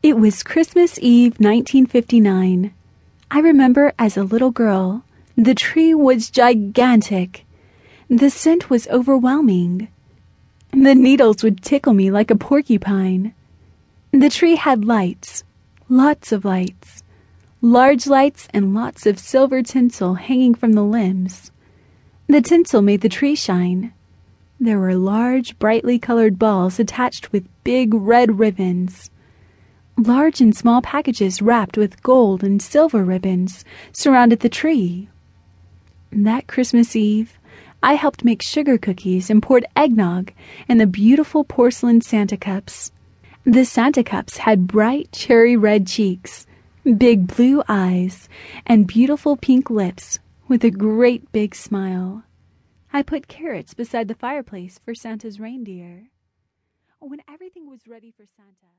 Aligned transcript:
It 0.00 0.16
was 0.16 0.44
Christmas 0.44 0.96
Eve, 1.02 1.40
1959. 1.40 2.72
I 3.32 3.40
remember 3.40 3.92
as 3.98 4.16
a 4.16 4.22
little 4.22 4.52
girl, 4.52 5.02
the 5.36 5.56
tree 5.56 5.92
was 5.92 6.30
gigantic. 6.30 7.44
The 8.08 8.30
scent 8.30 8.70
was 8.70 8.86
overwhelming. 8.88 9.88
The 10.70 10.94
needles 10.94 11.42
would 11.42 11.62
tickle 11.62 11.94
me 11.94 12.12
like 12.12 12.30
a 12.30 12.36
porcupine. 12.36 13.34
The 14.12 14.30
tree 14.30 14.54
had 14.54 14.84
lights, 14.84 15.42
lots 15.88 16.30
of 16.30 16.44
lights, 16.44 17.02
large 17.60 18.06
lights 18.06 18.46
and 18.54 18.74
lots 18.74 19.04
of 19.04 19.18
silver 19.18 19.64
tinsel 19.64 20.14
hanging 20.14 20.54
from 20.54 20.74
the 20.74 20.84
limbs. 20.84 21.50
The 22.28 22.40
tinsel 22.40 22.82
made 22.82 23.00
the 23.00 23.08
tree 23.08 23.34
shine. 23.34 23.92
There 24.60 24.78
were 24.78 24.94
large, 24.94 25.58
brightly 25.58 25.98
colored 25.98 26.38
balls 26.38 26.78
attached 26.78 27.32
with 27.32 27.48
big 27.64 27.92
red 27.92 28.38
ribbons. 28.38 29.10
Large 29.98 30.40
and 30.40 30.56
small 30.56 30.80
packages 30.80 31.42
wrapped 31.42 31.76
with 31.76 32.04
gold 32.04 32.44
and 32.44 32.62
silver 32.62 33.02
ribbons 33.02 33.64
surrounded 33.92 34.38
the 34.38 34.48
tree. 34.48 35.08
That 36.12 36.46
Christmas 36.46 36.94
Eve, 36.94 37.36
I 37.82 37.94
helped 37.94 38.24
make 38.24 38.40
sugar 38.40 38.78
cookies 38.78 39.28
and 39.28 39.42
poured 39.42 39.66
eggnog 39.74 40.32
in 40.68 40.78
the 40.78 40.86
beautiful 40.86 41.42
porcelain 41.42 42.00
Santa 42.00 42.36
cups. 42.36 42.92
The 43.42 43.64
Santa 43.64 44.04
cups 44.04 44.36
had 44.36 44.68
bright 44.68 45.10
cherry 45.10 45.56
red 45.56 45.88
cheeks, 45.88 46.46
big 46.84 47.26
blue 47.26 47.64
eyes, 47.68 48.28
and 48.66 48.86
beautiful 48.86 49.36
pink 49.36 49.68
lips 49.68 50.20
with 50.46 50.62
a 50.62 50.70
great 50.70 51.32
big 51.32 51.56
smile. 51.56 52.22
I 52.92 53.02
put 53.02 53.26
carrots 53.26 53.74
beside 53.74 54.06
the 54.06 54.14
fireplace 54.14 54.78
for 54.78 54.94
Santa's 54.94 55.40
reindeer. 55.40 56.04
When 57.00 57.20
everything 57.28 57.68
was 57.68 57.88
ready 57.88 58.12
for 58.12 58.26
Santa, 58.36 58.78